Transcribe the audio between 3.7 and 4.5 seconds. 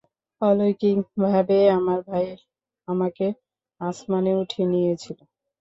আসমানে